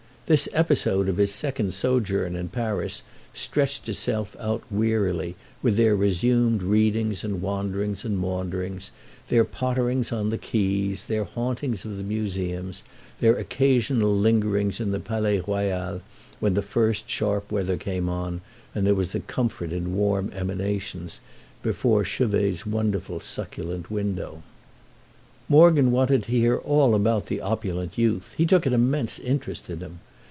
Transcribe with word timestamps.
This 0.27 0.47
episode 0.53 1.09
of 1.09 1.17
his 1.17 1.33
second 1.33 1.73
sojourn 1.73 2.37
in 2.37 2.47
Paris 2.47 3.03
stretched 3.33 3.89
itself 3.89 4.33
out 4.39 4.63
wearily, 4.71 5.35
with 5.61 5.75
their 5.75 5.93
resumed 5.93 6.63
readings 6.63 7.25
and 7.25 7.41
wanderings 7.41 8.05
and 8.05 8.17
maunderings, 8.17 8.91
their 9.27 9.43
potterings 9.43 10.09
on 10.13 10.29
the 10.29 10.37
quays, 10.37 11.03
their 11.03 11.25
hauntings 11.25 11.83
of 11.83 11.97
the 11.97 12.03
museums, 12.03 12.81
their 13.19 13.35
occasional 13.35 14.15
lingerings 14.17 14.79
in 14.79 14.91
the 14.91 15.01
Palais 15.01 15.41
Royal 15.45 15.99
when 16.39 16.53
the 16.53 16.61
first 16.61 17.09
sharp 17.09 17.51
weather 17.51 17.75
came 17.75 18.07
on 18.07 18.39
and 18.73 18.87
there 18.87 18.95
was 18.95 19.13
a 19.13 19.19
comfort 19.19 19.73
in 19.73 19.95
warm 19.97 20.31
emanations, 20.33 21.19
before 21.61 22.05
Chevet's 22.05 22.65
wonderful 22.65 23.19
succulent 23.19 23.91
window. 23.91 24.43
Morgan 25.49 25.91
wanted 25.91 26.23
to 26.23 26.31
hear 26.31 26.55
all 26.55 26.95
about 26.95 27.25
the 27.25 27.41
opulent 27.41 27.97
youth—he 27.97 28.45
took 28.45 28.65
an 28.65 28.71
immense 28.71 29.19
interest 29.19 29.69
in 29.69 29.81
him. 29.81 29.99